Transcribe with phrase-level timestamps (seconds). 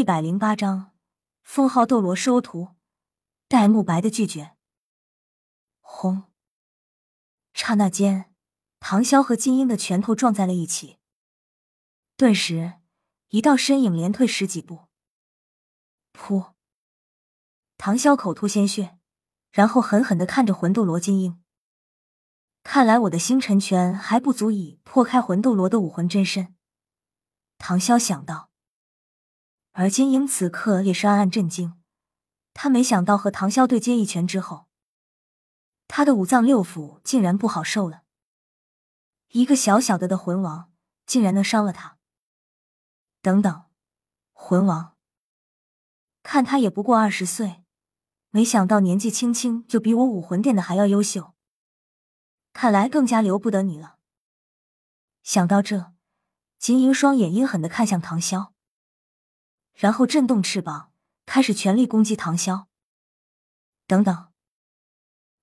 [0.00, 0.92] 一百零八章，
[1.42, 2.68] 封号斗罗收徒，
[3.48, 4.56] 戴沐白的拒绝。
[5.80, 6.22] 轰！
[7.52, 8.32] 刹那间，
[8.78, 10.96] 唐潇和金英的拳头撞在了一起，
[12.16, 12.80] 顿时，
[13.28, 14.88] 一道身影连退十几步。
[16.14, 16.54] 噗！
[17.76, 18.98] 唐潇口吐鲜血，
[19.50, 21.44] 然后狠狠的看着魂斗罗金英。
[22.62, 26.56] 看来我的星辰拳还不足以破开魂斗罗的武魂真身。
[27.58, 28.49] 唐潇想到。
[29.80, 31.80] 而金英此刻也是暗暗震惊，
[32.52, 34.66] 他没想到和唐潇对接一拳之后，
[35.88, 38.02] 他的五脏六腑竟然不好受了。
[39.28, 40.70] 一个小小的的魂王，
[41.06, 41.96] 竟然能伤了他。
[43.22, 43.62] 等等，
[44.34, 44.96] 魂王，
[46.22, 47.62] 看他也不过二十岁，
[48.28, 51.32] 没想到年纪轻轻就比我武魂殿的还要优秀，
[52.52, 53.96] 看来更加留不得你了。
[55.22, 55.94] 想到这，
[56.58, 58.49] 金英双眼阴狠的看向唐潇。
[59.80, 60.92] 然后震动翅膀，
[61.24, 62.66] 开始全力攻击唐潇。
[63.86, 64.28] 等等！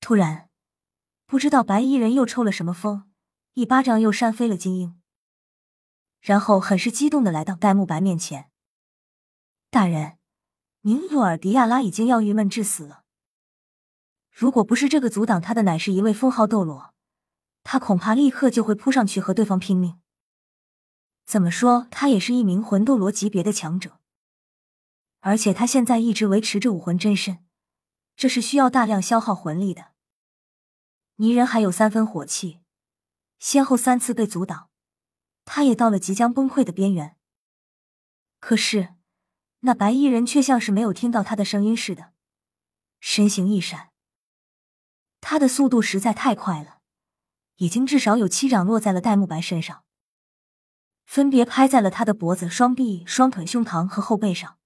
[0.00, 0.50] 突然，
[1.24, 3.10] 不知道白衣人又抽了什么风，
[3.54, 5.00] 一巴掌又扇飞了金英，
[6.20, 8.50] 然后很是激动的来到戴沐白面前
[9.72, 10.18] ：“大人，
[10.82, 13.04] 您洛尔迪亚拉已经要郁闷致死了。
[14.30, 16.92] 如果不是这个阻挡他的乃是一位封号斗罗，
[17.62, 19.98] 他恐怕立刻就会扑上去和对方拼命。
[21.24, 23.97] 怎么说，他也是一名魂斗罗级别的强者。”
[25.20, 27.44] 而且他现在一直维持着武魂真身，
[28.16, 29.92] 这是需要大量消耗魂力的。
[31.16, 32.60] 泥人还有三分火气，
[33.38, 34.70] 先后三次被阻挡，
[35.44, 37.16] 他也到了即将崩溃的边缘。
[38.38, 38.94] 可是
[39.60, 42.12] 那白衣人却像是没有听到他的声音似的，
[43.00, 43.90] 身形一闪，
[45.20, 46.78] 他的速度实在太快了，
[47.56, 49.82] 已经至少有七掌落在了戴沐白身上，
[51.04, 54.57] 分别拍在了他的脖子、双臂、双腿、胸膛和后背上。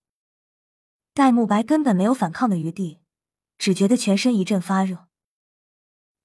[1.15, 2.99] 戴沐白根本没有反抗的余地，
[3.59, 5.09] 只觉得全身一阵发热，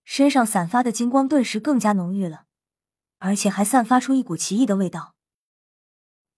[0.05, 2.45] 身上散发的金光顿时更加浓郁了，
[3.17, 5.15] 而且还散发出一股奇异的味道。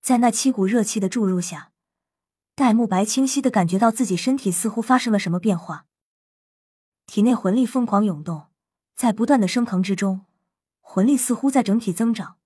[0.01, 1.73] 在那七股热气的注入下，
[2.55, 5.85] 戴沐白清晰的感觉到自己身体似乎发生了什么变化，
[7.05, 8.47] 体内魂力疯狂涌动，
[8.95, 10.25] 在不断的升腾之中，
[10.81, 12.39] 魂力似乎在整体增长，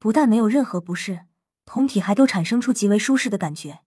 [0.00, 1.26] 不但没有任何不适，
[1.64, 3.82] 同体还都产生出极为舒适的感觉。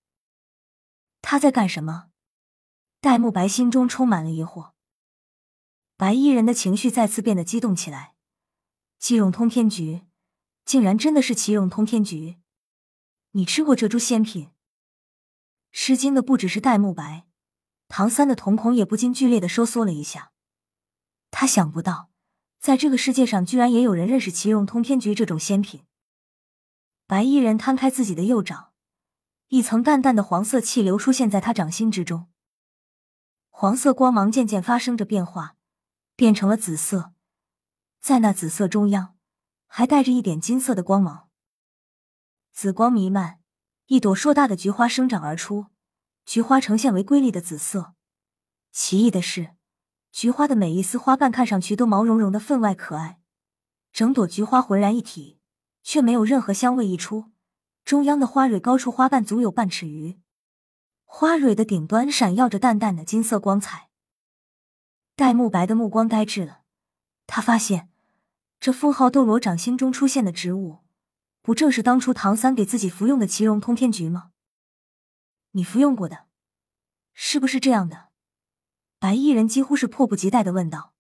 [1.32, 2.10] 他在干什么？
[3.02, 4.72] 戴沐白心中充满了疑惑。
[5.96, 8.16] 白衣人的情绪再次变得激动起来。
[8.98, 10.08] 奇荣通天菊，
[10.66, 12.40] 竟然真的是奇荣通天菊！
[13.34, 14.50] 你吃过这株仙品？
[15.72, 17.28] 吃惊的不只是戴沐白，
[17.88, 20.32] 唐三的瞳孔也不禁剧烈的收缩了一下。
[21.30, 22.10] 他想不到，
[22.60, 25.84] 在这个世界上居然也有人认识奇荣通天菊这种仙品。
[27.06, 28.69] 白衣人摊开自己的右掌。
[29.50, 32.28] 一层淡淡的黄色气流出现在他掌心之中，
[33.50, 35.56] 黄色光芒渐渐发生着变化，
[36.16, 37.14] 变成了紫色，
[38.00, 39.18] 在那紫色中央
[39.66, 41.30] 还带着一点金色的光芒，
[42.52, 43.40] 紫光弥漫，
[43.88, 45.66] 一朵硕大的菊花生长而出，
[46.26, 47.96] 菊花呈现为瑰丽的紫色。
[48.72, 49.56] 奇异的是，
[50.12, 53.20] 菊花的每一丝花瓣看上去都毛茸茸的分外可爱，
[53.92, 55.40] 整朵菊花浑然一体，
[55.82, 57.32] 却没有任何香味溢出。
[57.86, 60.20] 中央的花蕊高出花瓣足有半尺余，
[61.06, 63.90] 花蕊的顶端闪耀着淡淡的金色光彩。
[65.16, 66.62] 戴沐白的目光呆滞了，
[67.28, 67.90] 他发现
[68.60, 70.80] 这封号斗罗掌心中出现的植物，
[71.42, 74.32] 不正是当初唐三给自己服用的奇荣通天菊吗？
[75.52, 76.28] 你服用过的，
[77.14, 78.10] 是不是这样的？
[79.00, 80.94] 白衣人几乎是迫不及待的问道。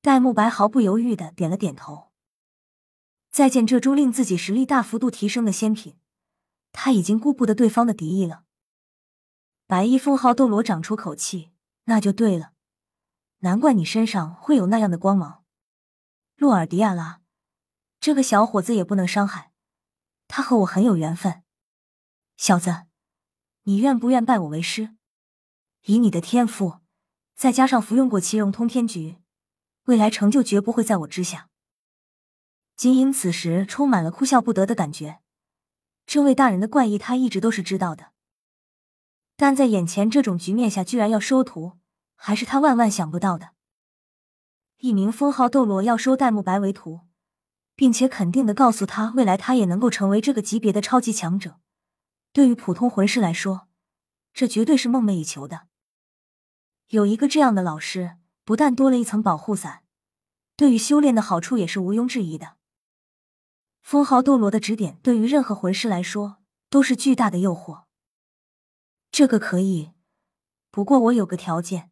[0.00, 2.12] 戴沐白毫不犹豫的点了点头。
[3.34, 5.98] 再见这株令自己实力大幅度提升的仙品，
[6.70, 8.44] 他已经顾不得对方的敌意了。
[9.66, 11.50] 白衣封号斗罗长出口气，
[11.86, 12.52] 那就对了，
[13.38, 15.42] 难怪你身上会有那样的光芒。
[16.36, 17.22] 洛尔迪亚拉，
[17.98, 19.50] 这个小伙子也不能伤害，
[20.28, 21.42] 他和我很有缘分。
[22.36, 22.84] 小子，
[23.64, 24.94] 你愿不愿拜我为师？
[25.86, 26.78] 以你的天赋，
[27.34, 29.16] 再加上服用过奇荣通天菊，
[29.86, 31.50] 未来成就绝不会在我之下。
[32.76, 35.20] 金英此时充满了哭笑不得的感觉，
[36.06, 38.12] 这位大人的怪异，他一直都是知道的，
[39.36, 41.78] 但在眼前这种局面下，居然要收徒，
[42.16, 43.50] 还是他万万想不到的。
[44.78, 47.02] 一名封号斗罗要收戴沐白为徒，
[47.76, 51.60] 并且肯定的告诉他，未来他也能够成为这个级别的超级强者。
[52.32, 53.68] 对于普通魂师来说，
[54.32, 55.68] 这绝对是梦寐以求的。
[56.88, 59.84] 有一个这样的老师，不但多了一层保护伞，
[60.56, 62.56] 对于修炼的好处也是毋庸置疑的。
[63.84, 66.38] 封号斗罗的指点，对于任何魂师来说
[66.70, 67.84] 都是巨大的诱惑。
[69.10, 69.92] 这个可以，
[70.70, 71.90] 不过我有个条件。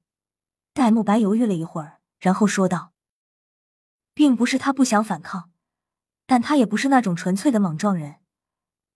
[0.73, 2.94] 戴沐白犹豫了一会儿，然后说道
[4.15, 5.50] ：“并不是他不想反抗，
[6.25, 8.21] 但他也不是那种纯粹的莽撞人。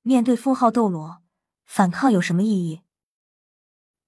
[0.00, 1.22] 面对封号斗罗，
[1.66, 2.80] 反抗有什么意义？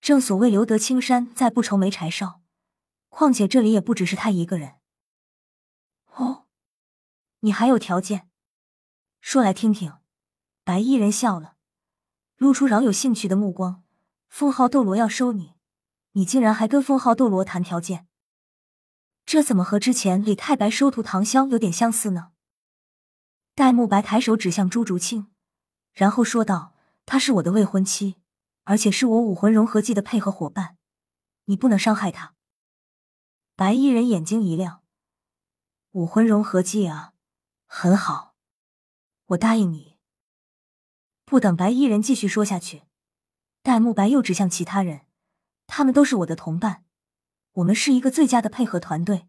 [0.01, 2.41] 正所谓留得青山在，不愁没柴烧。
[3.11, 4.77] 况且这里也不只是他一个人。
[6.15, 6.47] 哦，
[7.41, 8.28] 你还有条件？
[9.21, 9.95] 说来听听。”
[10.65, 11.57] 白衣人笑了，
[12.37, 13.83] 露出饶有兴趣的目光。
[14.29, 15.55] 封号斗罗要收你。
[16.13, 18.09] 你竟然还跟封号斗罗谈条件，
[19.25, 22.33] 这怎么和之前李太白收徒唐潇有点相似呢？
[23.55, 25.31] 戴沐白抬手指向朱竹清，
[25.93, 26.75] 然后说道
[27.07, 28.17] ：“她是我的未婚妻，
[28.65, 30.77] 而且是我武魂融合技的配合伙伴，
[31.45, 32.35] 你不能伤害她。”
[33.55, 34.83] 白衣人眼睛一亮
[35.93, 37.13] ：“武魂融合技啊，
[37.67, 38.35] 很好，
[39.29, 39.97] 我答应你。”
[41.25, 42.85] 不等白衣人继续说下去，
[43.63, 45.03] 戴沐白又指向其他人。
[45.67, 46.85] 他们都是我的同伴，
[47.53, 49.29] 我们是一个最佳的配合团队。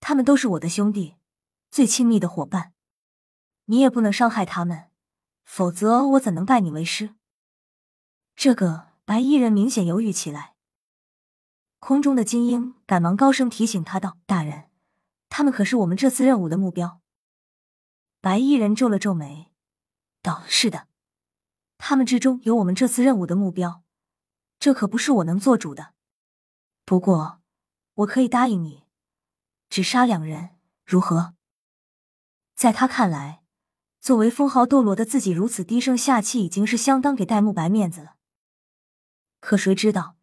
[0.00, 1.16] 他们都是我的兄弟，
[1.70, 2.74] 最亲密的伙伴。
[3.64, 4.90] 你也不能伤害他们，
[5.44, 7.14] 否则我怎能拜你为师？
[8.36, 10.54] 这个白衣人明显犹豫起来。
[11.78, 14.68] 空中的金鹰赶忙高声提醒他道：“大人，
[15.30, 17.00] 他们可是我们这次任务的目标。”
[18.20, 19.52] 白衣人皱了皱眉，
[20.22, 20.88] 道：“是的，
[21.78, 23.82] 他们之中有我们这次任务的目标。”
[24.58, 25.94] 这可不是我能做主的，
[26.84, 27.40] 不过
[27.94, 28.88] 我可以答应你，
[29.70, 31.34] 只杀两人，如何？
[32.56, 33.44] 在他看来，
[34.00, 38.16] 作为封号斗罗的自己如此低声下气，已经是相当给戴沐白面子了。
[39.38, 40.16] 可谁知道，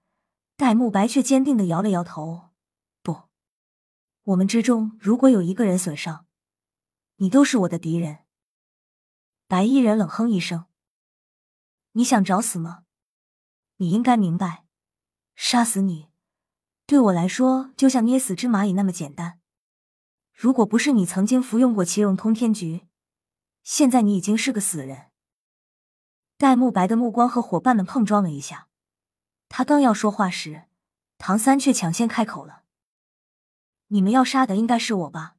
[0.57, 2.49] 戴沐白却坚定的摇了摇头
[3.01, 3.29] ：“不，
[4.23, 6.25] 我们之中如果有一个人损伤，
[7.17, 8.19] 你都是我的敌人。”
[9.47, 10.65] 白衣人冷哼一声
[11.93, 12.83] ：“你想找死吗？”
[13.77, 14.65] 你应该明白，
[15.35, 16.09] 杀死你
[16.85, 19.41] 对我来说就像捏死只蚂蚁那么简单。
[20.33, 22.87] 如果不是你曾经服用过奇荣通天菊，
[23.63, 25.11] 现在你已经是个死人。
[26.37, 28.69] 戴沐白的目光和伙伴们碰撞了一下，
[29.49, 30.69] 他刚要说话时，
[31.17, 32.63] 唐三却抢先开口了
[33.87, 35.35] ：“你们要杀的应该是我吧？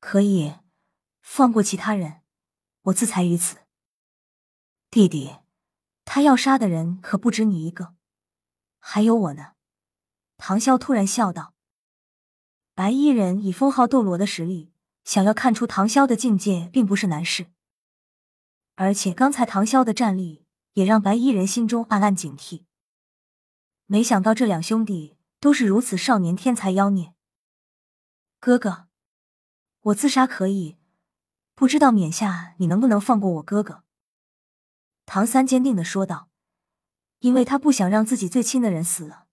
[0.00, 0.54] 可以
[1.30, 2.22] 放过其他人，
[2.84, 3.58] 我自裁于此。”
[4.90, 5.36] 弟弟。
[6.10, 7.94] 他要杀的人可不止你一个，
[8.78, 9.52] 还有我呢。
[10.38, 11.52] 唐潇突然笑道
[12.74, 14.72] ：“白衣人以封号斗罗的实力，
[15.04, 17.48] 想要看出唐潇的境界，并不是难事。
[18.76, 22.64] 而且刚才唐潇的战力，也让白衣人心中暗暗警惕。
[23.84, 27.12] 没想到这两兄弟都是如此少年天才妖孽。
[28.40, 28.88] 哥哥，
[29.80, 30.78] 我自杀可以，
[31.58, 33.82] 不知道冕下你能不能放过我哥哥？”
[35.04, 36.28] 唐三坚定的说道
[37.18, 39.26] ：“因为他不想让自己最亲的人死了。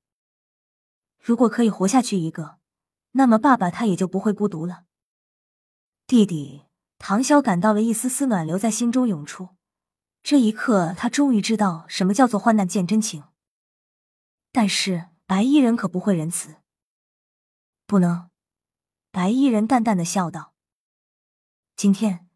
[1.20, 2.58] 如果可以活下去一个，
[3.12, 4.86] 那么爸爸他也就不会孤独了。”
[6.08, 6.64] 弟弟
[6.98, 9.50] 唐潇感到了一丝丝暖流在心中涌出。
[10.24, 13.26] 这一刻，他终于知道什么叫做患难见真情。
[14.52, 16.56] 但是白衣人可不会仁慈，
[17.86, 18.32] 不能。
[19.12, 20.55] 白衣人淡淡的笑道
[21.76, 22.28] ：“今天，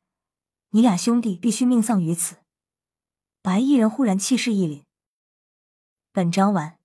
[0.72, 2.38] 你俩兄弟必须命丧于此。”
[3.42, 4.84] 白衣人忽然气势一凛。
[6.12, 6.79] 本章完。